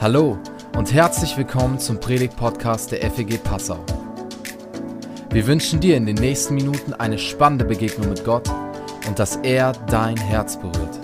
[0.00, 0.40] Hallo
[0.76, 3.84] und herzlich willkommen zum Predigt-Podcast der FEG Passau.
[5.32, 8.48] Wir wünschen dir in den nächsten Minuten eine spannende Begegnung mit Gott
[9.08, 11.00] und dass er dein Herz berührt.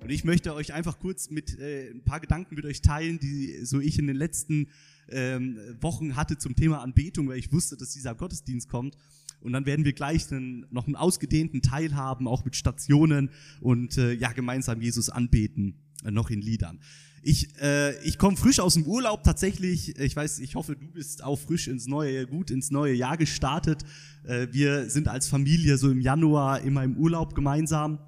[0.00, 3.64] Und ich möchte euch einfach kurz mit äh, ein paar Gedanken mit euch teilen, die
[3.64, 4.70] so ich in den letzten
[5.08, 8.96] ähm, Wochen hatte zum Thema Anbetung, weil ich wusste, dass dieser Gottesdienst kommt.
[9.44, 13.98] Und dann werden wir gleich einen, noch einen ausgedehnten Teil haben, auch mit Stationen und
[13.98, 15.74] äh, ja gemeinsam Jesus anbeten,
[16.04, 16.80] äh, noch in Liedern.
[17.22, 19.98] Ich, äh, ich komme frisch aus dem Urlaub tatsächlich.
[19.98, 23.84] Ich weiß, ich hoffe, du bist auch frisch ins neue, gut ins neue Jahr gestartet.
[24.24, 27.98] Äh, wir sind als Familie so im Januar immer im Urlaub gemeinsam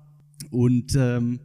[0.50, 1.40] und ähm,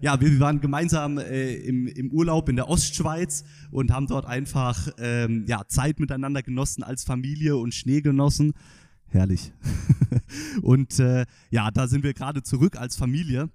[0.00, 4.88] ja, wir waren gemeinsam äh, im, im Urlaub in der Ostschweiz und haben dort einfach
[4.98, 8.52] ähm, ja, Zeit miteinander genossen als Familie und Schnee genossen.
[9.08, 9.52] Herrlich.
[10.62, 13.50] und äh, ja, da sind wir gerade zurück als Familie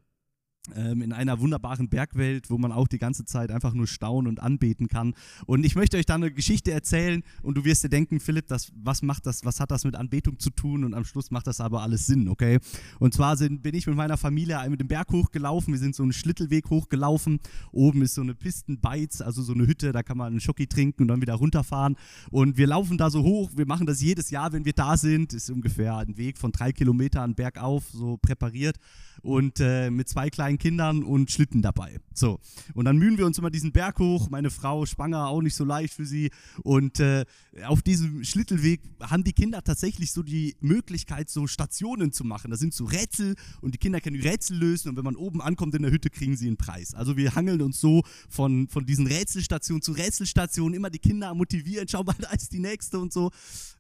[0.76, 4.88] in einer wunderbaren Bergwelt, wo man auch die ganze Zeit einfach nur staunen und anbeten
[4.88, 5.14] kann.
[5.46, 8.72] Und ich möchte euch da eine Geschichte erzählen und du wirst dir denken, Philipp, das,
[8.76, 10.84] was macht das, was hat das mit Anbetung zu tun?
[10.84, 12.60] Und am Schluss macht das aber alles Sinn, okay?
[13.00, 15.74] Und zwar sind, bin ich mit meiner Familie mit dem Berg hochgelaufen.
[15.74, 17.40] Wir sind so einen Schlittelweg hochgelaufen.
[17.72, 21.04] Oben ist so eine Pistenbeiz, also so eine Hütte, da kann man einen Schoki trinken
[21.04, 21.98] und dann wieder runterfahren.
[22.30, 23.52] Und wir laufen da so hoch.
[23.56, 25.34] Wir machen das jedes Jahr, wenn wir da sind.
[25.34, 28.78] Ist ungefähr ein Weg von drei Kilometern bergauf, so präpariert
[29.22, 31.98] und äh, mit zwei kleinen Kindern und Schlitten dabei.
[32.14, 32.40] So.
[32.76, 34.30] Und dann mühen wir uns immer diesen Berg hoch.
[34.30, 36.30] Meine Frau schwanger, auch nicht so leicht für sie.
[36.64, 37.26] Und äh,
[37.66, 42.52] auf diesem Schlittelweg haben die Kinder tatsächlich so die Möglichkeit, so Stationen zu machen.
[42.52, 45.42] Da sind so Rätsel und die Kinder können die Rätsel lösen und wenn man oben
[45.42, 46.94] ankommt in der Hütte, kriegen sie einen Preis.
[46.94, 51.88] Also wir hangeln uns so von, von diesen Rätselstation zu Rätselstation, immer die Kinder motivieren,
[51.88, 53.32] schau mal, da ist die nächste und so.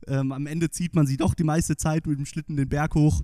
[0.07, 2.95] Ähm, am Ende zieht man sie doch die meiste Zeit mit dem Schlitten den Berg
[2.95, 3.21] hoch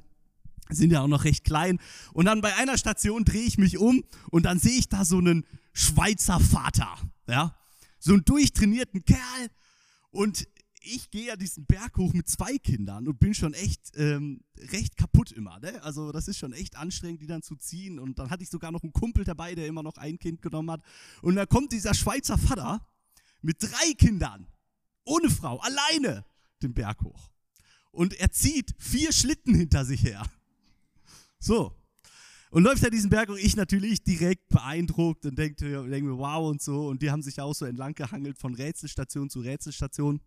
[0.70, 1.80] sind ja auch noch recht klein.
[2.14, 5.18] Und dann bei einer Station drehe ich mich um und dann sehe ich da so
[5.18, 7.56] einen Schweizer Vater, ja,
[8.00, 9.50] so einen durchtrainierten Kerl.
[10.10, 10.48] Und
[10.82, 14.42] ich gehe ja diesen Berg hoch mit zwei Kindern und bin schon echt ähm,
[14.72, 15.60] recht kaputt immer.
[15.60, 15.82] Ne?
[15.84, 18.00] Also das ist schon echt anstrengend, die dann zu ziehen.
[18.00, 20.72] Und dann hatte ich sogar noch einen Kumpel dabei, der immer noch ein Kind genommen
[20.72, 20.82] hat.
[21.22, 22.88] Und da kommt dieser Schweizer Vater
[23.42, 24.48] mit drei Kindern,
[25.04, 26.26] ohne Frau, alleine
[26.62, 27.30] den Berg hoch.
[27.92, 30.24] Und er zieht vier Schlitten hinter sich her.
[31.40, 31.74] So.
[32.50, 36.50] Und läuft er diesen Berg und ich natürlich direkt beeindruckt und denke, denke mir, wow
[36.50, 36.88] und so.
[36.88, 40.22] Und die haben sich auch so entlang gehangelt von Rätselstation zu Rätselstation.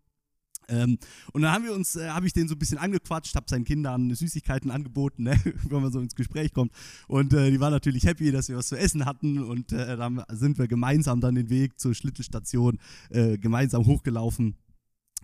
[0.67, 0.99] Ähm,
[1.33, 3.65] und dann haben wir uns, äh, habe ich den so ein bisschen angequatscht, habe seinen
[3.65, 5.39] Kindern Süßigkeiten angeboten, ne,
[5.69, 6.71] wenn man so ins Gespräch kommt.
[7.07, 9.39] Und äh, die waren natürlich happy, dass wir was zu essen hatten.
[9.39, 12.79] Und äh, dann sind wir gemeinsam dann den Weg zur Schlittelstation
[13.09, 14.55] äh, gemeinsam hochgelaufen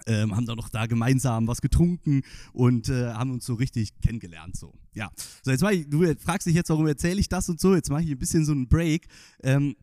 [0.05, 2.21] ähm, haben dann noch da gemeinsam was getrunken
[2.53, 4.55] und äh, haben uns so richtig kennengelernt.
[4.55, 5.09] So, ja.
[5.43, 7.75] So, jetzt ich, du fragst dich jetzt, warum erzähle ich das und so.
[7.75, 9.07] Jetzt mache ich ein bisschen so einen Break.
[9.43, 9.75] Ähm,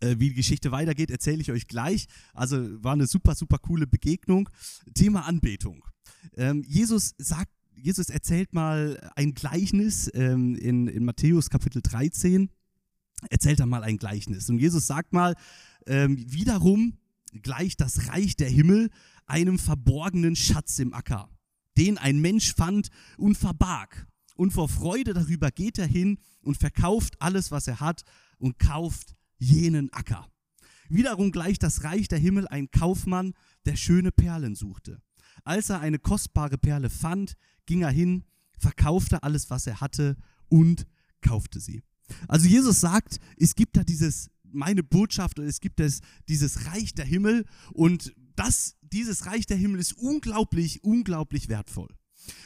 [0.00, 2.06] äh, wie die Geschichte weitergeht, erzähle ich euch gleich.
[2.32, 4.48] Also war eine super, super coole Begegnung.
[4.94, 5.84] Thema Anbetung.
[6.36, 12.50] Ähm, Jesus sagt, Jesus erzählt mal ein Gleichnis ähm, in, in Matthäus Kapitel 13.
[13.28, 14.48] Erzählt er mal ein Gleichnis.
[14.48, 15.34] Und Jesus sagt mal,
[15.86, 16.98] ähm, wiederum
[17.42, 18.90] gleicht das Reich der Himmel
[19.30, 21.30] einem verborgenen Schatz im Acker,
[21.78, 24.06] den ein Mensch fand und verbarg.
[24.34, 28.02] Und vor Freude darüber geht er hin und verkauft alles, was er hat
[28.38, 30.28] und kauft jenen Acker.
[30.88, 35.00] Wiederum gleicht das Reich der Himmel ein Kaufmann, der schöne Perlen suchte.
[35.44, 37.36] Als er eine kostbare Perle fand,
[37.66, 38.24] ging er hin,
[38.58, 40.16] verkaufte alles, was er hatte
[40.48, 40.86] und
[41.20, 41.82] kaufte sie.
[42.28, 47.04] Also Jesus sagt, es gibt da dieses, meine Botschaft, es gibt es, dieses Reich der
[47.04, 51.94] Himmel und das, dieses Reich der Himmel ist unglaublich, unglaublich wertvoll.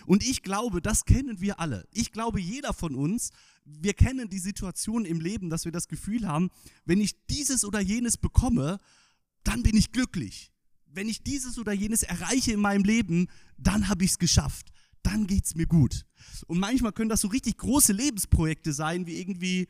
[0.07, 1.87] Und ich glaube, das kennen wir alle.
[1.93, 3.31] Ich glaube, jeder von uns,
[3.65, 6.51] wir kennen die Situation im Leben, dass wir das Gefühl haben,
[6.85, 8.79] wenn ich dieses oder jenes bekomme,
[9.45, 10.53] dann bin ich glücklich.
[10.87, 14.73] Wenn ich dieses oder jenes erreiche in meinem Leben, dann habe ich es geschafft.
[15.05, 16.07] Dann geht es mir gut.
[16.49, 19.69] Und manchmal können das so richtig große Lebensprojekte sein, wie irgendwie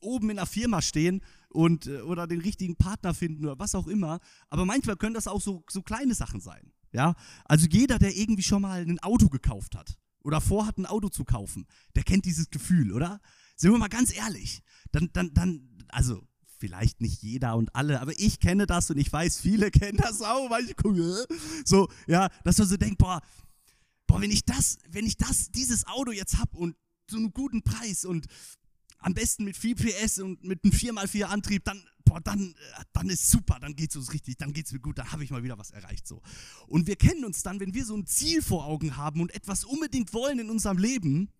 [0.00, 1.20] oben in einer Firma stehen
[1.50, 4.20] und, äh, oder den richtigen Partner finden oder was auch immer.
[4.48, 6.72] Aber manchmal können das auch so, so kleine Sachen sein.
[6.92, 7.14] Ja?
[7.44, 11.24] Also jeder, der irgendwie schon mal ein Auto gekauft hat oder vorhat, ein Auto zu
[11.24, 13.20] kaufen, der kennt dieses Gefühl, oder?
[13.56, 14.62] Sind wir mal ganz ehrlich.
[14.92, 16.22] Dann, dann, dann, also
[16.58, 20.22] vielleicht nicht jeder und alle, aber ich kenne das und ich weiß, viele kennen das
[20.22, 21.26] auch, weil ich gucke,
[21.64, 23.20] so, ja, dass man so denkt, boah,
[24.06, 26.76] boah, wenn ich das, wenn ich das, dieses Auto jetzt habe und
[27.10, 28.26] so einen guten Preis und
[29.00, 33.08] am besten mit 4 PS und mit einem 4x4 Antrieb, dann, boah, dann, äh, dann
[33.08, 35.30] ist super, dann geht es uns richtig, dann geht es mir gut, dann habe ich
[35.30, 36.22] mal wieder was erreicht so.
[36.66, 39.64] Und wir kennen uns dann, wenn wir so ein Ziel vor Augen haben und etwas
[39.64, 41.30] unbedingt wollen in unserem Leben,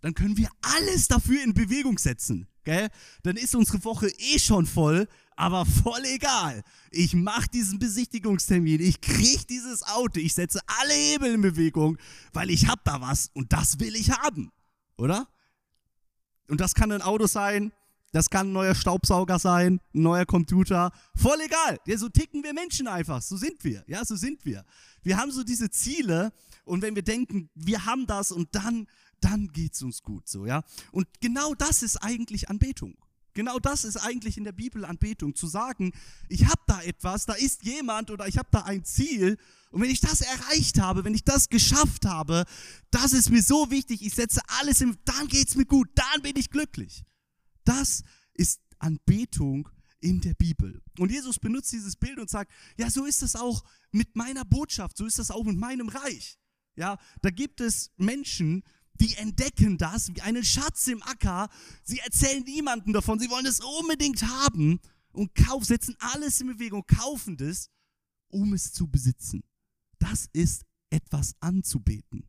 [0.00, 2.46] dann können wir alles dafür in Bewegung setzen.
[2.64, 2.88] gell,
[3.22, 6.62] dann ist unsere Woche eh schon voll, aber voll egal.
[6.90, 11.96] Ich mache diesen Besichtigungstermin, ich kriege dieses Auto, ich setze alle Hebel in Bewegung,
[12.32, 14.52] weil ich hab da was und das will ich haben,
[14.96, 15.28] oder?
[16.48, 17.72] Und das kann ein Auto sein,
[18.12, 21.78] das kann ein neuer Staubsauger sein, ein neuer Computer, voll egal.
[21.86, 24.64] Ja, so ticken wir Menschen einfach, so sind wir, ja, so sind wir.
[25.02, 26.32] Wir haben so diese Ziele
[26.64, 28.86] und wenn wir denken, wir haben das und dann,
[29.20, 30.62] dann geht's uns gut, so, ja.
[30.90, 32.96] Und genau das ist eigentlich Anbetung.
[33.38, 35.92] Genau das ist eigentlich in der Bibel Anbetung, zu sagen,
[36.28, 39.38] ich habe da etwas, da ist jemand oder ich habe da ein Ziel
[39.70, 42.46] und wenn ich das erreicht habe, wenn ich das geschafft habe,
[42.90, 46.34] das ist mir so wichtig, ich setze alles im, dann geht's mir gut, dann bin
[46.34, 47.04] ich glücklich.
[47.62, 48.02] Das
[48.34, 49.68] ist Anbetung
[50.00, 50.82] in der Bibel.
[50.98, 53.62] Und Jesus benutzt dieses Bild und sagt, ja, so ist das auch
[53.92, 56.40] mit meiner Botschaft, so ist das auch mit meinem Reich.
[56.74, 58.64] Ja, da gibt es Menschen,
[59.00, 61.48] die entdecken das wie einen Schatz im Acker.
[61.82, 64.80] Sie erzählen niemandem davon, sie wollen es unbedingt haben
[65.12, 67.70] und kauf, setzen alles in Bewegung, kaufen das,
[68.28, 69.42] um es zu besitzen.
[69.98, 72.24] Das ist etwas anzubeten.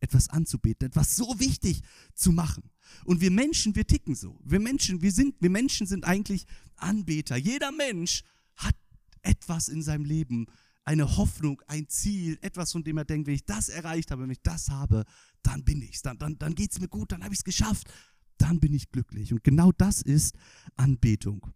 [0.00, 1.80] Etwas anzubeten, etwas so wichtig
[2.14, 2.70] zu machen.
[3.04, 4.40] Und wir Menschen, wir ticken so.
[4.42, 7.36] Wir Menschen, wir sind, wir Menschen sind eigentlich Anbeter.
[7.36, 8.24] Jeder Mensch
[8.56, 8.74] hat
[9.22, 10.46] etwas in seinem Leben,
[10.84, 14.30] eine Hoffnung, ein Ziel, etwas, von dem er denkt, wenn ich das erreicht habe, wenn
[14.30, 15.04] ich das habe,
[15.42, 17.92] dann bin ich's, dann, dann, dann geht's mir gut, dann habe ich es geschafft,
[18.38, 19.32] dann bin ich glücklich.
[19.32, 20.34] Und genau das ist
[20.76, 21.46] Anbetung.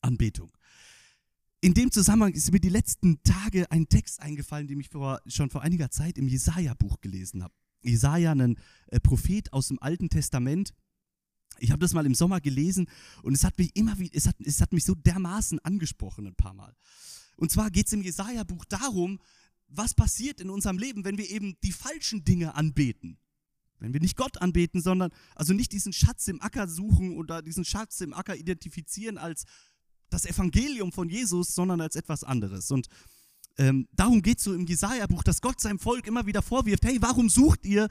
[0.00, 0.56] Anbetung.
[1.60, 5.50] In dem Zusammenhang ist mir die letzten Tage ein Text eingefallen, den ich vor, schon
[5.50, 7.54] vor einiger Zeit im Jesaja-Buch gelesen habe.
[7.82, 8.56] Jesaja, ein
[8.88, 10.74] äh, Prophet aus dem Alten Testament.
[11.58, 12.88] Ich habe das mal im Sommer gelesen
[13.22, 16.34] und es hat mich immer wie, es hat, es hat mich so dermaßen angesprochen ein
[16.34, 16.74] paar Mal.
[17.36, 19.18] Und zwar geht es im Jesaja-Buch darum,
[19.68, 23.18] was passiert in unserem Leben, wenn wir eben die falschen Dinge anbeten.
[23.78, 27.64] Wenn wir nicht Gott anbeten, sondern also nicht diesen Schatz im Acker suchen oder diesen
[27.64, 29.44] Schatz im Acker identifizieren als
[30.08, 32.70] das Evangelium von Jesus, sondern als etwas anderes.
[32.70, 32.88] Und
[33.58, 36.98] ähm, darum geht es so im Jesaja-Buch, dass Gott seinem Volk immer wieder vorwirft: Hey,
[37.00, 37.88] warum sucht ihr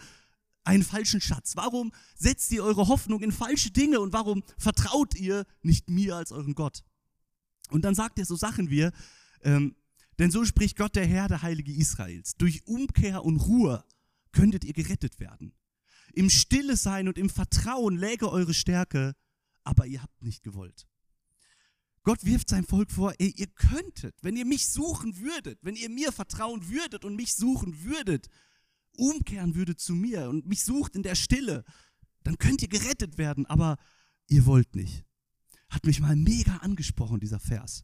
[0.64, 1.56] einen falschen Schatz?
[1.56, 6.32] Warum setzt ihr eure Hoffnung in falsche Dinge und warum vertraut ihr nicht mir als
[6.32, 6.84] euren Gott?
[7.70, 8.90] Und dann sagt er so Sachen wie:
[9.44, 9.76] ähm,
[10.20, 13.84] Denn so spricht Gott, der Herr, der Heilige Israels: Durch Umkehr und Ruhe
[14.32, 15.54] könntet ihr gerettet werden.
[16.14, 19.16] Im Stille sein und im Vertrauen läge eure Stärke,
[19.64, 20.88] aber ihr habt nicht gewollt.
[22.04, 25.90] Gott wirft sein Volk vor, ey, ihr könntet, wenn ihr mich suchen würdet, wenn ihr
[25.90, 28.30] mir vertrauen würdet und mich suchen würdet,
[28.96, 31.66] umkehren würdet zu mir und mich sucht in der Stille,
[32.24, 33.78] dann könnt ihr gerettet werden, aber
[34.28, 35.04] ihr wollt nicht.
[35.70, 37.84] Hat mich mal mega angesprochen, dieser Vers.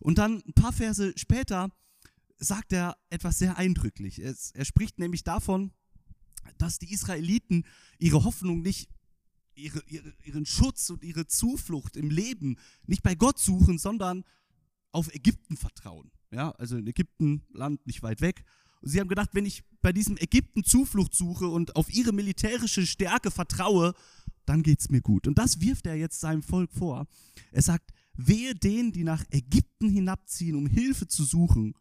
[0.00, 1.70] Und dann ein paar Verse später
[2.38, 4.22] sagt er etwas sehr eindrücklich.
[4.22, 5.72] Er, er spricht nämlich davon,
[6.56, 7.64] dass die Israeliten
[7.98, 8.88] ihre Hoffnung nicht
[9.58, 12.56] ihre, ihre, ihren Schutz und ihre Zuflucht im Leben
[12.86, 14.24] nicht bei Gott suchen, sondern
[14.92, 16.10] auf Ägypten vertrauen.
[16.30, 18.44] Ja, also in Ägypten, Land nicht weit weg.
[18.80, 22.86] Und sie haben gedacht, wenn ich bei diesem Ägypten Zuflucht suche und auf ihre militärische
[22.86, 23.94] Stärke vertraue,
[24.46, 25.26] dann geht es mir gut.
[25.26, 27.06] Und das wirft er jetzt seinem Volk vor.
[27.50, 31.74] Er sagt, wehe denen, die nach Ägypten hinabziehen, um Hilfe zu suchen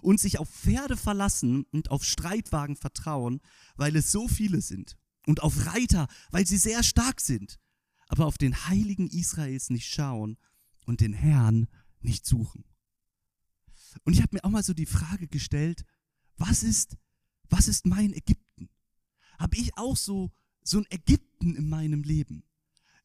[0.00, 3.40] und sich auf Pferde verlassen und auf Streitwagen vertrauen,
[3.76, 4.96] weil es so viele sind
[5.26, 7.60] und auf Reiter, weil sie sehr stark sind,
[8.08, 10.38] aber auf den Heiligen Israels nicht schauen
[10.86, 11.68] und den Herrn
[12.00, 12.64] nicht suchen.
[14.04, 15.84] Und ich habe mir auch mal so die Frage gestellt,
[16.36, 16.96] was ist,
[17.50, 18.70] was ist mein Ägypten?
[19.38, 20.32] Habe ich auch so,
[20.64, 22.44] so ein Ägypten in meinem Leben?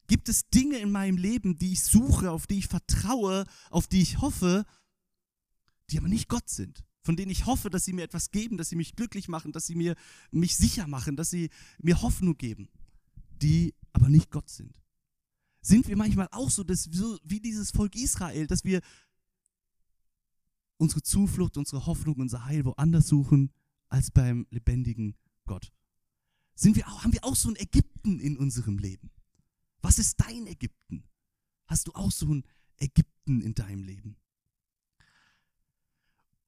[0.07, 4.01] Gibt es Dinge in meinem Leben, die ich suche, auf die ich vertraue, auf die
[4.01, 4.65] ich hoffe,
[5.89, 6.87] die aber nicht Gott sind?
[7.07, 9.65] von denen ich hoffe, dass sie mir etwas geben, dass sie mich glücklich machen, dass
[9.65, 9.95] sie mir
[10.29, 11.49] mich sicher machen, dass sie
[11.81, 12.67] mir Hoffnung geben,
[13.41, 14.81] die aber nicht Gott sind.
[15.61, 18.81] Sind wir manchmal auch so, dass wir, wie dieses Volk Israel, dass wir
[20.75, 23.53] unsere Zuflucht, unsere Hoffnung, unser Heil woanders suchen
[23.87, 25.71] als beim lebendigen Gott?
[26.55, 29.11] Sind wir haben wir auch so ein Ägypten in unserem Leben?
[29.81, 31.03] Was ist dein Ägypten?
[31.67, 32.43] Hast du auch so ein
[32.77, 34.17] Ägypten in deinem Leben?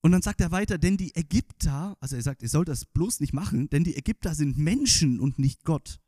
[0.01, 3.19] Und dann sagt er weiter, denn die Ägypter, also er sagt, ihr sollt das bloß
[3.19, 5.99] nicht machen, denn die Ägypter sind Menschen und nicht Gott.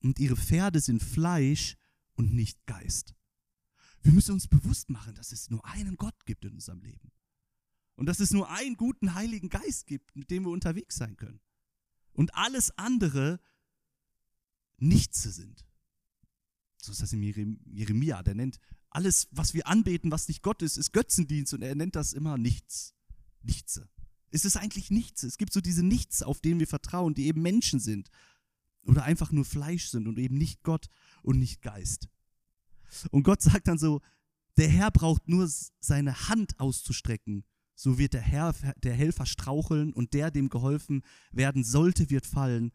[0.00, 1.76] Und ihre Pferde sind Fleisch
[2.14, 3.14] und nicht Geist.
[4.02, 7.10] Wir müssen uns bewusst machen, dass es nur einen Gott gibt in unserem Leben.
[7.96, 11.40] Und dass es nur einen guten Heiligen Geist gibt, mit dem wir unterwegs sein können.
[12.12, 13.40] Und alles andere
[14.78, 15.64] nichts sind.
[16.84, 18.22] So ist das in Jeremia.
[18.22, 18.58] Der nennt
[18.90, 22.38] alles, was wir anbeten, was nicht Gott ist, ist Götzendienst und er nennt das immer
[22.38, 22.94] nichts.
[23.42, 23.80] Nichts.
[24.30, 25.22] Es ist eigentlich nichts.
[25.22, 28.10] Es gibt so diese Nichts, auf denen wir vertrauen, die eben Menschen sind
[28.82, 30.88] oder einfach nur Fleisch sind und eben nicht Gott
[31.22, 32.08] und nicht Geist.
[33.10, 34.00] Und Gott sagt dann so,
[34.56, 35.50] der Herr braucht nur
[35.80, 41.64] seine Hand auszustrecken, so wird der Herr, der Helfer straucheln und der, dem geholfen werden
[41.64, 42.70] sollte, wird fallen,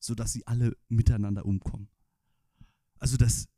[0.00, 1.88] sodass sie alle miteinander umkommen.
[3.02, 3.48] Also das,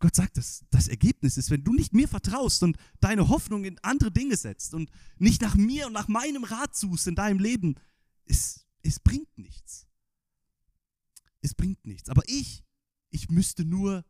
[0.00, 3.78] Gott sagt, das, das Ergebnis ist, wenn du nicht mir vertraust und deine Hoffnung in
[3.78, 7.76] andere Dinge setzt und nicht nach mir und nach meinem Rat suchst in deinem Leben,
[8.24, 9.86] es, es bringt nichts.
[11.42, 12.08] Es bringt nichts.
[12.08, 12.64] Aber ich,
[13.10, 14.04] ich müsste nur,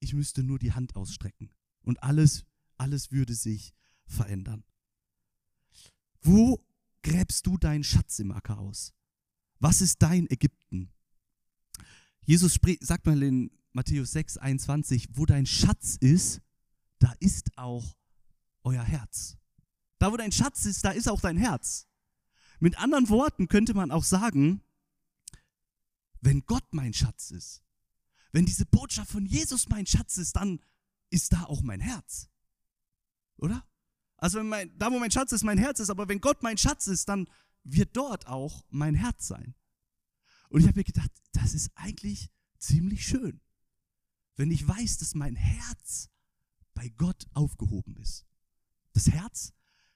[0.00, 2.44] ich müsste nur die Hand ausstrecken und alles,
[2.76, 3.72] alles würde sich
[4.04, 4.64] verändern.
[6.20, 6.62] Wo
[7.00, 8.92] gräbst du deinen Schatz im Acker aus?
[9.60, 10.92] Was ist dein Ägypten?
[12.26, 16.40] Jesus sagt mal in Matthäus 6, 21, wo dein Schatz ist,
[16.98, 17.96] da ist auch
[18.62, 19.36] euer Herz.
[19.98, 21.86] Da, wo dein Schatz ist, da ist auch dein Herz.
[22.60, 24.62] Mit anderen Worten könnte man auch sagen,
[26.20, 27.62] wenn Gott mein Schatz ist,
[28.32, 30.60] wenn diese Botschaft von Jesus mein Schatz ist, dann
[31.10, 32.28] ist da auch mein Herz.
[33.36, 33.66] Oder?
[34.16, 36.88] Also mein, da, wo mein Schatz ist, mein Herz ist, aber wenn Gott mein Schatz
[36.88, 37.28] ist, dann
[37.62, 39.54] wird dort auch mein Herz sein.
[40.48, 43.40] Und ich habe mir gedacht, das ist eigentlich ziemlich schön,
[44.38, 46.08] wenn ich weiß, dass mein Herz
[46.72, 48.24] bei Gott aufgehoben ist.
[48.92, 49.52] Das Herz,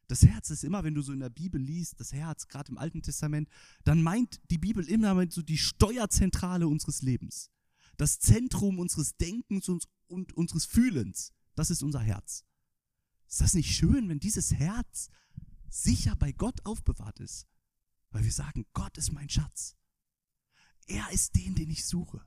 [0.09, 2.77] das Herz ist immer, wenn du so in der Bibel liest, das Herz, gerade im
[2.77, 3.49] Alten Testament,
[3.85, 7.51] dann meint die Bibel immer so die Steuerzentrale unseres Lebens.
[7.97, 12.45] Das Zentrum unseres Denkens und unseres Fühlens, das ist unser Herz.
[13.29, 15.09] Ist das nicht schön, wenn dieses Herz
[15.71, 17.47] sicher bei Gott aufbewahrt ist?
[18.11, 19.77] Weil wir sagen, Gott ist mein Schatz.
[20.87, 22.27] Er ist den, den ich suche.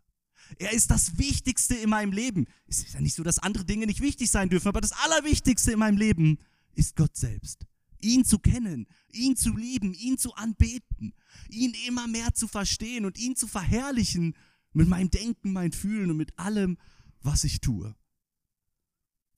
[0.58, 2.46] Er ist das Wichtigste in meinem Leben.
[2.68, 5.72] Es ist ja nicht so, dass andere Dinge nicht wichtig sein dürfen, aber das Allerwichtigste
[5.72, 6.40] in meinem Leben
[6.74, 7.66] ist Gott selbst.
[8.02, 11.14] Ihn zu kennen, ihn zu lieben, ihn zu anbeten,
[11.50, 14.36] ihn immer mehr zu verstehen und ihn zu verherrlichen
[14.74, 16.78] mit meinem Denken, meinem Fühlen und mit allem,
[17.22, 17.96] was ich tue.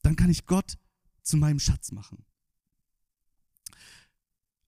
[0.02, 0.78] Dann kann ich Gott
[1.22, 2.26] zu meinem Schatz machen.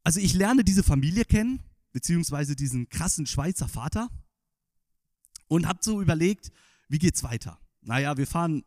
[0.04, 4.10] Also ich lerne diese Familie kennen, beziehungsweise diesen krassen Schweizer Vater
[5.50, 6.52] und habe so überlegt,
[6.88, 7.60] wie geht's weiter?
[7.82, 8.64] Naja, wir fahren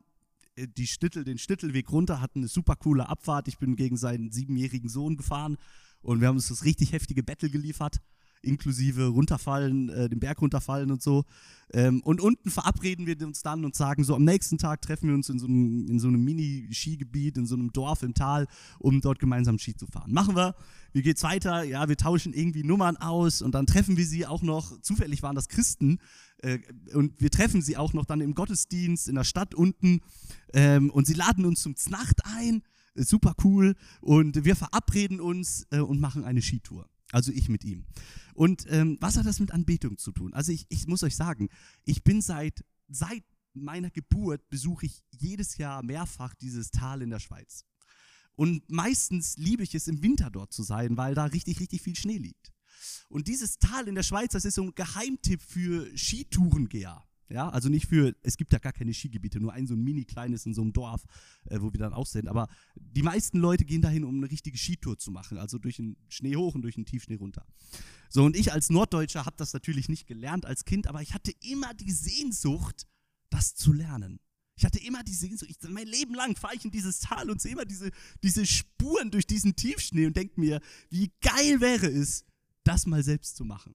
[0.56, 3.48] äh, die Stittel, den Stittelweg runter, hatten eine super coole Abfahrt.
[3.48, 5.56] Ich bin gegen seinen siebenjährigen Sohn gefahren
[6.02, 8.02] und wir haben uns das richtig heftige Battle geliefert
[8.42, 11.25] inklusive runterfallen, äh, den Berg runterfallen und so.
[11.72, 15.14] Ähm, und unten verabreden wir uns dann und sagen so, am nächsten Tag treffen wir
[15.14, 18.46] uns in so einem, in so einem Mini-Skigebiet, in so einem Dorf im Tal,
[18.78, 20.12] um dort gemeinsam Ski zu fahren.
[20.12, 20.54] Machen wir.
[20.92, 21.62] Wie geht's weiter?
[21.62, 25.34] Ja, wir tauschen irgendwie Nummern aus und dann treffen wir sie auch noch, zufällig waren
[25.34, 25.99] das Christen,
[26.42, 26.58] äh,
[26.92, 30.00] und wir treffen sie auch noch dann im Gottesdienst in der Stadt unten
[30.52, 32.62] ähm, und sie laden uns zum Znacht ein,
[32.94, 36.91] äh, super cool, und wir verabreden uns äh, und machen eine Skitour.
[37.12, 37.87] Also ich mit ihm.
[38.35, 40.33] Und ähm, was hat das mit Anbetung zu tun?
[40.33, 41.49] Also ich, ich muss euch sagen,
[41.85, 47.21] ich bin seit, seit meiner Geburt besuche ich jedes Jahr mehrfach dieses Tal in der
[47.21, 47.64] Schweiz.
[48.35, 51.97] Und meistens liebe ich es im Winter dort zu sein, weil da richtig, richtig viel
[51.97, 52.50] Schnee liegt.
[53.11, 57.04] Und dieses Tal in der Schweiz, das ist so ein Geheimtipp für Skitourengeher.
[57.32, 60.04] Ja, also nicht für, es gibt ja gar keine Skigebiete, nur ein so ein mini
[60.04, 61.06] kleines in so einem Dorf,
[61.46, 62.28] äh, wo wir dann auch sind.
[62.28, 62.46] Aber
[62.76, 66.36] die meisten Leute gehen dahin, um eine richtige Skitour zu machen, also durch den Schnee
[66.36, 67.46] hoch und durch den Tiefschnee runter.
[68.10, 71.32] So, und ich als Norddeutscher habe das natürlich nicht gelernt als Kind, aber ich hatte
[71.40, 72.86] immer die Sehnsucht,
[73.30, 74.20] das zu lernen.
[74.54, 77.40] Ich hatte immer die Sehnsucht, ich, mein Leben lang fahre ich in dieses Tal und
[77.40, 77.90] sehe immer diese,
[78.22, 80.60] diese Spuren durch diesen Tiefschnee und denke mir,
[80.90, 82.26] wie geil wäre es,
[82.62, 83.74] das mal selbst zu machen.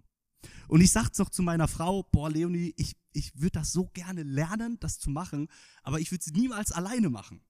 [0.67, 4.23] Und ich sag's noch zu meiner Frau, boah, Leonie, ich, ich würde das so gerne
[4.23, 5.47] lernen, das zu machen,
[5.83, 7.41] aber ich würde es niemals alleine machen.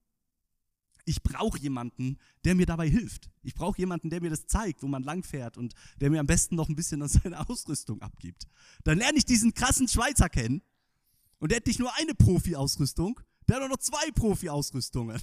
[1.04, 3.30] Ich brauche jemanden, der mir dabei hilft.
[3.42, 6.54] Ich brauche jemanden, der mir das zeigt, wo man langfährt und der mir am besten
[6.54, 8.46] noch ein bisschen an seine Ausrüstung abgibt.
[8.84, 10.62] Dann lerne ich diesen krassen Schweizer kennen
[11.38, 15.20] und der hat nicht nur eine Profi-Ausrüstung, der hat noch zwei Profi-Ausrüstungen.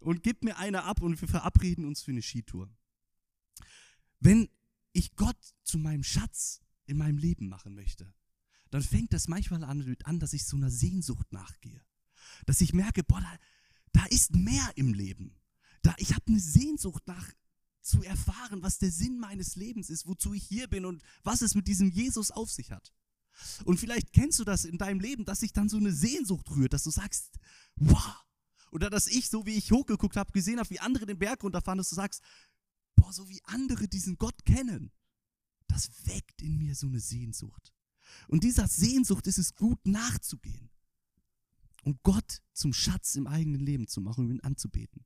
[0.00, 2.70] Und gibt mir eine ab und wir verabreden uns für eine Skitour.
[4.20, 4.48] Wenn
[4.98, 8.12] ich Gott zu meinem Schatz in meinem Leben machen möchte,
[8.70, 11.82] dann fängt das manchmal an, dass ich so einer Sehnsucht nachgehe.
[12.46, 13.38] Dass ich merke, boah, da,
[13.92, 15.40] da ist mehr im Leben.
[15.82, 17.32] Da, ich habe eine Sehnsucht nach
[17.80, 21.54] zu erfahren, was der Sinn meines Lebens ist, wozu ich hier bin und was es
[21.54, 22.92] mit diesem Jesus auf sich hat.
[23.64, 26.72] Und vielleicht kennst du das in deinem Leben, dass sich dann so eine Sehnsucht rührt,
[26.72, 27.38] dass du sagst,
[27.76, 28.24] wow.
[28.70, 31.78] Oder dass ich, so wie ich hochgeguckt habe, gesehen habe, wie andere den Berg runterfahren,
[31.78, 32.22] dass du sagst,
[33.00, 34.90] boah, so wie andere diesen Gott kennen
[35.68, 37.72] das weckt in mir so eine Sehnsucht.
[38.26, 40.70] Und dieser Sehnsucht ist es gut nachzugehen
[41.84, 45.04] und Gott zum Schatz im eigenen Leben zu machen und ihn anzubeten.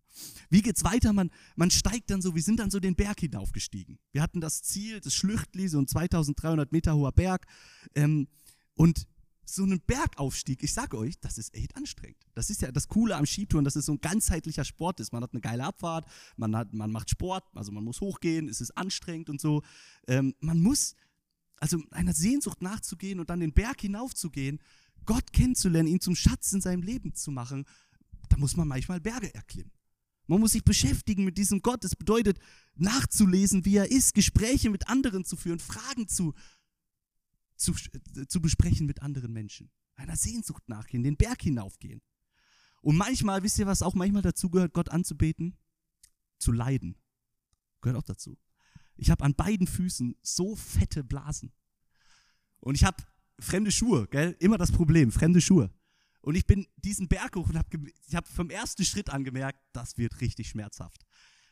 [0.48, 1.12] Wie geht's weiter?
[1.12, 3.98] Man, man steigt dann so, wir sind dann so den Berg hinaufgestiegen.
[4.12, 7.46] Wir hatten das Ziel, das Schlüchtli, so ein 2300 Meter hoher Berg.
[7.94, 8.28] Ähm,
[8.74, 9.06] und
[9.44, 12.24] so einen Bergaufstieg, ich sage euch, das ist echt anstrengend.
[12.34, 15.12] Das ist ja das Coole am Skitouren, dass es so ein ganzheitlicher Sport ist.
[15.12, 16.06] Man hat eine geile Abfahrt,
[16.36, 19.62] man, hat, man macht Sport, also man muss hochgehen, es ist anstrengend und so.
[20.06, 20.94] Ähm, man muss,
[21.58, 24.60] also einer Sehnsucht nachzugehen und dann den Berg hinaufzugehen,
[25.04, 27.64] Gott kennenzulernen, ihn zum Schatz in seinem Leben zu machen,
[28.28, 29.72] da muss man manchmal Berge erklimmen.
[30.26, 31.84] Man muss sich beschäftigen mit diesem Gott.
[31.84, 32.38] Das bedeutet,
[32.74, 36.32] nachzulesen, wie er ist, Gespräche mit anderen zu führen, Fragen zu,
[37.62, 37.74] zu,
[38.28, 39.70] zu besprechen mit anderen Menschen.
[39.94, 42.02] Einer Sehnsucht nachgehen, den Berg hinaufgehen.
[42.80, 45.56] Und manchmal, wisst ihr, was auch manchmal dazu gehört, Gott anzubeten?
[46.38, 46.96] Zu leiden.
[47.80, 48.38] Gehört auch dazu.
[48.96, 51.52] Ich habe an beiden Füßen so fette Blasen.
[52.60, 53.02] Und ich habe
[53.38, 54.36] fremde Schuhe, gell?
[54.40, 55.70] Immer das Problem, fremde Schuhe.
[56.20, 57.68] Und ich bin diesen Berg hoch und habe
[58.12, 61.04] hab vom ersten Schritt angemerkt, das wird richtig schmerzhaft.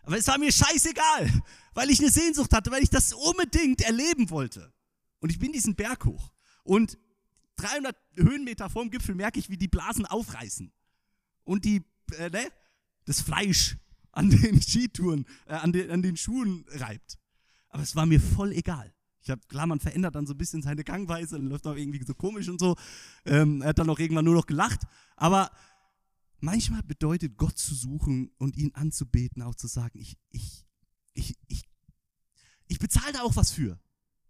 [0.03, 1.43] Aber es war mir scheißegal,
[1.75, 4.73] weil ich eine Sehnsucht hatte, weil ich das unbedingt erleben wollte.
[5.21, 6.33] Und ich bin diesen Berg hoch.
[6.65, 6.99] Und
[7.57, 10.73] 300 Höhenmeter vorm Gipfel merke ich, wie die Blasen aufreißen.
[11.45, 11.83] Und die,
[12.17, 12.51] äh, ne,
[13.05, 13.77] das Fleisch
[14.13, 17.19] an den Skitouren, äh, an, den, an den Schuhen reibt.
[17.69, 18.93] Aber es war mir voll egal.
[19.23, 22.03] Ich habe, klar, man verändert dann so ein bisschen seine Gangweise, dann läuft auch irgendwie
[22.05, 22.77] so komisch und so.
[23.27, 24.81] Ähm, er hat dann auch irgendwann nur noch gelacht.
[25.17, 25.51] Aber
[26.41, 30.65] manchmal bedeutet Gott zu suchen und ihn anzubeten, auch zu sagen, ich, ich,
[31.13, 31.65] ich, ich,
[32.67, 33.79] ich bezahle da auch was für.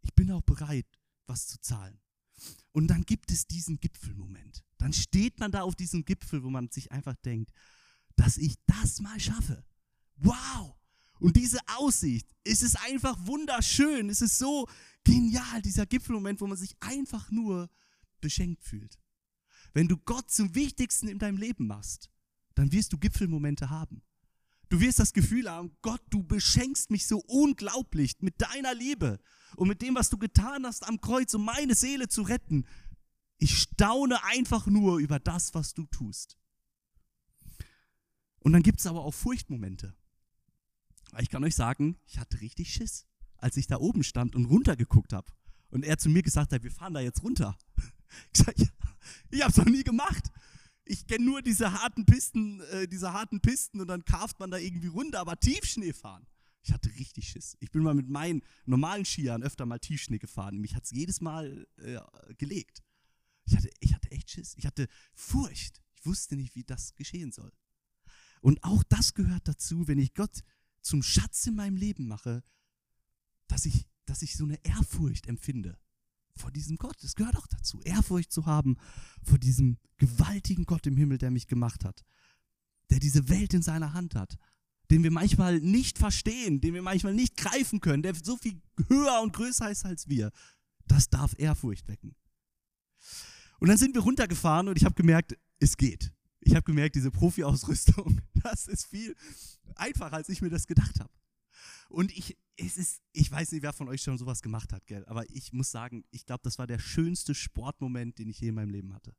[0.02, 0.86] Ich bin auch bereit,
[1.26, 2.00] was zu zahlen.
[2.72, 4.64] Und dann gibt es diesen Gipfelmoment.
[4.78, 7.52] Dann steht man da auf diesem Gipfel, wo man sich einfach denkt,
[8.16, 9.64] dass ich das mal schaffe.
[10.16, 10.76] Wow!
[11.18, 14.66] Und diese Aussicht, es ist einfach wunderschön, es ist so
[15.04, 17.68] genial, dieser Gipfelmoment, wo man sich einfach nur
[18.20, 18.98] beschenkt fühlt.
[19.74, 22.10] Wenn du Gott zum Wichtigsten in deinem Leben machst,
[22.54, 24.02] dann wirst du Gipfelmomente haben.
[24.70, 29.18] Du wirst das Gefühl haben, Gott, du beschenkst mich so unglaublich mit deiner Liebe
[29.56, 32.66] und mit dem, was du getan hast am Kreuz, um meine Seele zu retten.
[33.38, 36.36] Ich staune einfach nur über das, was du tust.
[38.40, 39.94] Und dann gibt es aber auch Furchtmomente.
[41.18, 45.12] Ich kann euch sagen, ich hatte richtig Schiss, als ich da oben stand und runtergeguckt
[45.12, 45.32] habe.
[45.70, 47.56] Und er zu mir gesagt hat, wir fahren da jetzt runter.
[48.32, 48.68] Ich sage, ja,
[49.30, 50.32] ich habe es noch nie gemacht.
[50.84, 54.56] Ich kenne nur diese harten Pisten, äh, diese harten Pisten und dann karft man da
[54.56, 56.26] irgendwie runter, aber Tiefschnee fahren.
[56.62, 57.56] Ich hatte richtig Schiss.
[57.60, 60.58] Ich bin mal mit meinen normalen Skiern öfter mal Tiefschnee gefahren.
[60.58, 61.98] Mich hat es jedes Mal äh,
[62.34, 62.82] gelegt.
[63.44, 64.54] Ich hatte, ich hatte echt Schiss.
[64.56, 65.80] Ich hatte Furcht.
[65.94, 67.52] Ich wusste nicht, wie das geschehen soll.
[68.40, 70.42] Und auch das gehört dazu, wenn ich Gott
[70.82, 72.42] zum Schatz in meinem Leben mache,
[73.48, 75.78] dass ich, dass ich so eine Ehrfurcht empfinde
[76.36, 76.96] vor diesem Gott.
[77.02, 78.76] Das gehört auch dazu, Ehrfurcht zu haben
[79.22, 82.04] vor diesem gewaltigen Gott im Himmel, der mich gemacht hat,
[82.90, 84.38] der diese Welt in seiner Hand hat,
[84.90, 89.20] den wir manchmal nicht verstehen, den wir manchmal nicht greifen können, der so viel höher
[89.22, 90.30] und größer ist als wir.
[90.86, 92.16] Das darf Ehrfurcht wecken.
[93.60, 96.12] Und dann sind wir runtergefahren und ich habe gemerkt, es geht.
[96.40, 99.14] Ich habe gemerkt, diese Profi-Ausrüstung, das ist viel
[99.76, 101.12] einfacher, als ich mir das gedacht habe.
[101.88, 105.04] Und ich, es ist, ich weiß nicht, wer von euch schon sowas gemacht hat, gell?
[105.06, 108.54] aber ich muss sagen, ich glaube, das war der schönste Sportmoment, den ich je in
[108.54, 109.14] meinem Leben hatte.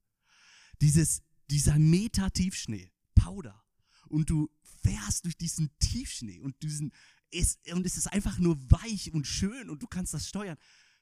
[0.82, 3.64] Dieses, dieser Meter Tiefschnee, Powder.
[4.12, 4.50] Und du
[4.84, 6.92] fährst durch diesen Tiefschnee und diesen,
[7.32, 10.58] es, und es ist einfach nur weich und schön und du kannst das steuern.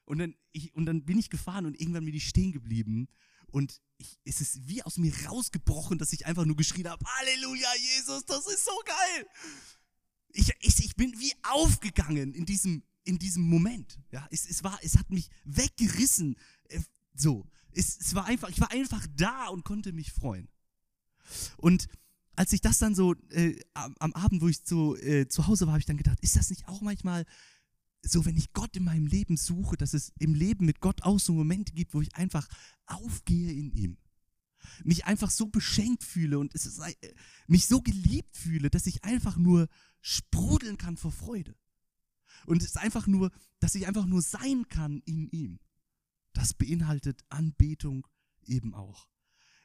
[0.06, 3.08] Und dann, ich, und dann bin ich gefahren und irgendwann bin ich stehen geblieben
[3.48, 7.70] und ich, es ist wie aus mir rausgebrochen, dass ich einfach nur geschrien habe, Halleluja,
[7.80, 9.28] Jesus, das ist so geil.
[10.30, 14.00] Ich, ich, ich bin wie aufgegangen in diesem, in diesem Moment.
[14.12, 16.36] Ja, es, es, war, es hat mich weggerissen.
[16.66, 16.82] Äh,
[17.16, 20.48] so, es, es war einfach, ich war einfach da und konnte mich freuen.
[21.58, 21.88] Und
[22.40, 25.74] als ich das dann so äh, am, Abend, wo ich so äh, zu Hause war,
[25.74, 27.26] habe ich dann gedacht, ist das nicht auch manchmal
[28.02, 31.20] so, wenn ich Gott in meinem Leben suche, dass es im Leben mit Gott auch
[31.20, 32.48] so Momente gibt, wo ich einfach
[32.86, 33.98] aufgehe in ihm.
[34.86, 37.14] Mich einfach so beschenkt fühle und ist, äh,
[37.48, 39.68] mich so geliebt fühle, dass ich einfach nur
[40.00, 41.58] sprudeln kann vor Freude.
[42.46, 45.60] Und es ist einfach nur, dass ich einfach nur sein kann in ihm.
[46.32, 48.08] Das beinhaltet Anbetung
[48.46, 49.10] eben auch.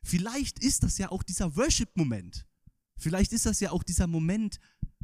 [0.03, 2.49] Vielleicht ist das ja auch dieser Worship-Moment.
[2.96, 4.59] Vielleicht ist das ja auch dieser Moment,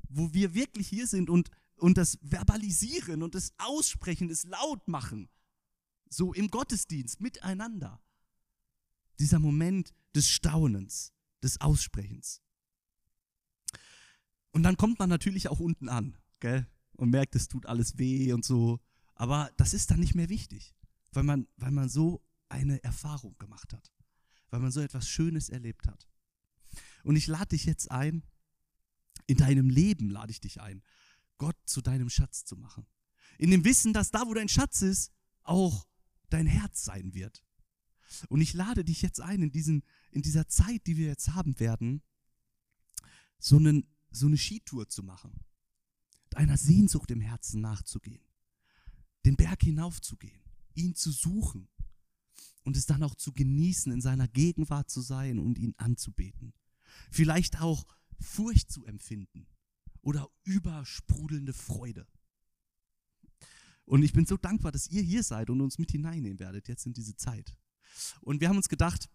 [0.09, 1.51] wo wir wirklich hier sind und
[1.81, 5.29] und das Verbalisieren und das Aussprechen, das Lautmachen,
[6.09, 8.01] so im Gottesdienst miteinander.
[9.19, 12.43] Dieser Moment des Staunens, des Aussprechens.
[14.53, 16.67] Und dann kommt man natürlich auch unten an, gell?
[16.93, 18.81] Und merkt, es tut alles weh und so.
[19.15, 20.75] Aber das ist dann nicht mehr wichtig,
[21.13, 23.91] weil man, weil man so eine Erfahrung gemacht hat,
[24.51, 26.10] weil man so etwas Schönes erlebt hat.
[27.05, 28.23] Und ich lade dich jetzt ein,
[29.27, 30.83] in deinem Leben lade ich dich ein,
[31.39, 32.87] Gott zu deinem Schatz zu machen.
[33.39, 35.87] In dem Wissen, dass da, wo dein Schatz ist, auch
[36.29, 37.45] dein Herz sein wird.
[38.29, 41.59] Und ich lade dich jetzt ein, in, diesen, in dieser Zeit, die wir jetzt haben
[41.61, 42.03] werden,
[43.39, 45.45] so, einen, so eine Skitour zu machen.
[46.35, 48.25] Einer Sehnsucht im Herzen nachzugehen.
[49.25, 50.43] Den Berg hinaufzugehen.
[50.75, 51.69] Ihn zu suchen.
[52.63, 56.53] Und es dann auch zu genießen, in seiner Gegenwart zu sein und ihn anzubeten.
[57.11, 57.87] Vielleicht auch
[58.19, 59.47] Furcht zu empfinden
[60.03, 62.07] oder übersprudelnde Freude.
[63.85, 66.87] Und ich bin so dankbar, dass ihr hier seid und uns mit hineinnehmen werdet jetzt
[66.87, 67.57] in diese Zeit.
[68.21, 69.09] Und wir haben uns gedacht,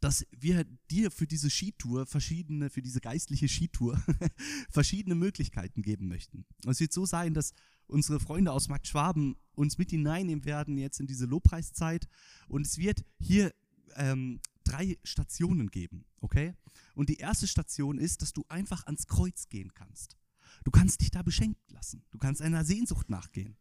[0.00, 4.00] dass wir dir für diese Skitour verschiedene, für diese geistliche Skitour
[4.70, 6.44] verschiedene Möglichkeiten geben möchten.
[6.64, 7.52] Und es wird so sein, dass
[7.86, 12.06] unsere Freunde aus Markt Schwaben uns mit hineinnehmen werden jetzt in diese Lobpreiszeit.
[12.46, 13.52] Und es wird hier
[13.96, 16.54] ähm, drei Stationen geben, okay?
[16.94, 20.16] Und die erste Station ist, dass du einfach ans Kreuz gehen kannst.
[20.64, 22.04] Du kannst dich da beschenken lassen.
[22.10, 23.56] Du kannst einer Sehnsucht nachgehen.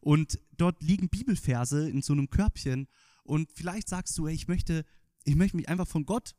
[0.00, 2.88] Und dort liegen Bibelverse in so einem Körbchen.
[3.24, 4.84] Und vielleicht sagst du, ey, ich möchte,
[5.24, 6.34] ich möchte mich einfach von Gott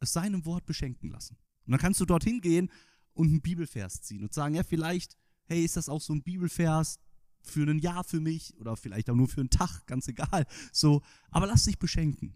[0.00, 1.36] aus seinem Wort beschenken lassen.
[1.66, 2.70] Und dann kannst du dorthin gehen
[3.14, 6.98] und einen Bibelvers ziehen und sagen, ja, vielleicht, hey, ist das auch so ein Bibelvers
[7.42, 10.46] für ein Jahr für mich oder vielleicht auch nur für einen Tag, ganz egal.
[10.72, 12.34] So, aber lass dich beschenken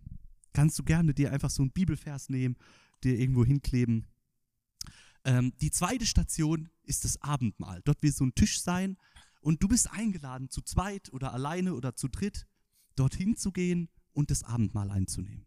[0.52, 2.56] kannst du gerne dir einfach so einen Bibelvers nehmen,
[3.04, 4.06] dir irgendwo hinkleben.
[5.24, 7.82] Ähm, die zweite Station ist das Abendmahl.
[7.84, 8.96] Dort wird so ein Tisch sein
[9.40, 12.46] und du bist eingeladen, zu zweit oder alleine oder zu dritt
[12.96, 15.46] dorthin zu gehen und das Abendmahl einzunehmen.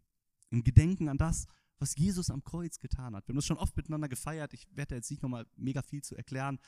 [0.50, 1.46] Im Gedenken an das,
[1.78, 3.26] was Jesus am Kreuz getan hat.
[3.26, 4.54] Wir haben das schon oft miteinander gefeiert.
[4.54, 6.58] Ich werde da jetzt nicht nochmal mega viel zu erklären.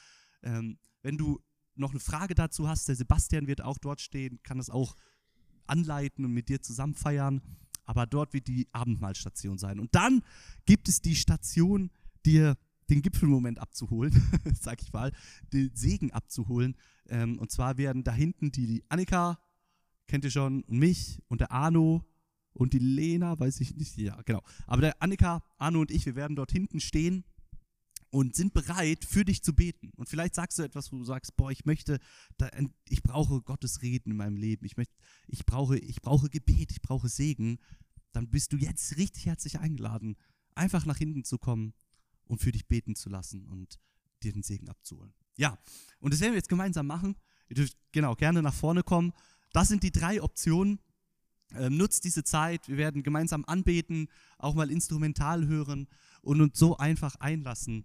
[0.43, 1.41] Ähm, wenn du
[1.75, 4.97] noch eine Frage dazu hast, der Sebastian wird auch dort stehen, kann das auch
[5.67, 7.41] anleiten und mit dir zusammen feiern
[7.85, 9.79] aber dort wird die Abendmahlstation sein.
[9.79, 10.23] Und dann
[10.67, 11.91] gibt es die Station,
[12.25, 12.57] dir
[12.91, 14.13] den Gipfelmoment abzuholen,
[14.61, 15.13] sag ich mal,
[15.53, 16.77] den Segen abzuholen.
[17.09, 19.39] Ähm, und zwar werden da hinten die, die Annika,
[20.07, 22.05] kennt ihr schon, und mich und der Arno
[22.53, 24.43] und die Lena, weiß ich nicht, ja, genau.
[24.67, 27.25] Aber der Annika, Arno und ich, wir werden dort hinten stehen
[28.15, 29.91] und sind bereit, für dich zu beten.
[29.97, 31.99] Und vielleicht sagst du etwas, wo du sagst, boah, ich möchte,
[32.89, 34.65] ich brauche Gottes Reden in meinem Leben.
[34.65, 34.95] Ich, möchte,
[35.27, 37.59] ich, brauche, ich brauche Gebet, ich brauche Segen.
[38.13, 40.17] Dann bist du jetzt richtig herzlich eingeladen,
[40.55, 41.75] einfach nach hinten zu kommen
[42.27, 43.81] und für dich beten zu lassen und
[44.23, 45.13] dir den Segen abzuholen.
[45.37, 45.59] Ja,
[45.99, 47.17] und das werden wir jetzt gemeinsam machen.
[47.49, 49.13] Ihr dürft genau gerne nach vorne kommen.
[49.53, 50.79] Das sind die drei Optionen.
[51.51, 52.69] Ähm, nutzt diese Zeit.
[52.69, 54.07] Wir werden gemeinsam anbeten,
[54.39, 55.89] auch mal instrumental hören
[56.23, 57.85] und uns so einfach einlassen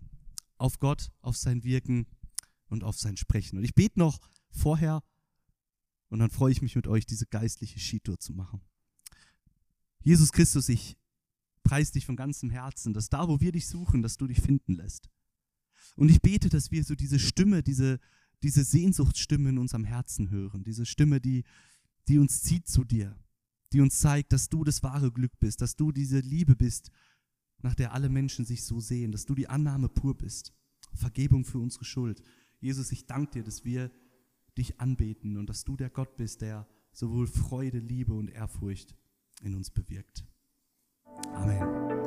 [0.59, 2.05] auf Gott, auf sein Wirken
[2.67, 3.57] und auf sein Sprechen.
[3.57, 4.19] Und ich bete noch
[4.51, 5.01] vorher
[6.09, 8.61] und dann freue ich mich mit euch, diese geistliche Skitour zu machen.
[10.01, 10.97] Jesus Christus, ich
[11.63, 14.73] preise dich von ganzem Herzen, dass da, wo wir dich suchen, dass du dich finden
[14.73, 15.09] lässt.
[15.95, 17.99] Und ich bete, dass wir so diese Stimme, diese,
[18.43, 21.43] diese Sehnsuchtsstimme in unserem Herzen hören, diese Stimme, die,
[22.07, 23.17] die uns zieht zu dir,
[23.71, 26.89] die uns zeigt, dass du das wahre Glück bist, dass du diese Liebe bist,
[27.61, 30.53] nach der alle Menschen sich so sehen, dass du die Annahme pur bist.
[30.93, 32.21] Vergebung für unsere Schuld.
[32.59, 33.91] Jesus, ich danke dir, dass wir
[34.57, 38.95] dich anbeten und dass du der Gott bist, der sowohl Freude, Liebe und Ehrfurcht
[39.41, 40.25] in uns bewirkt.
[41.33, 41.98] Amen.